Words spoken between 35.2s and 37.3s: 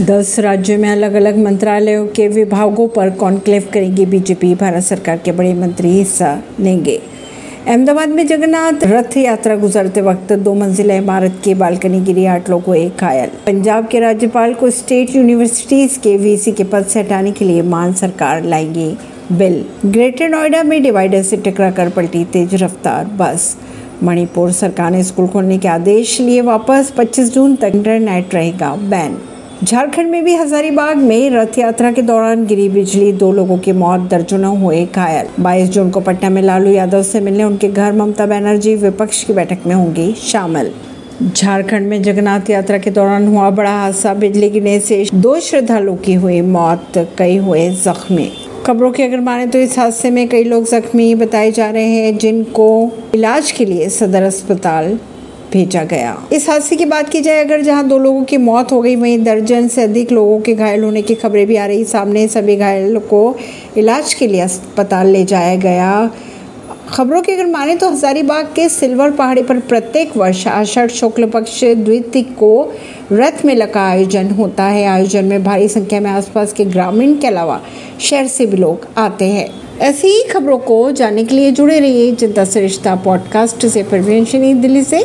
22 जून को पटना में लालू यादव से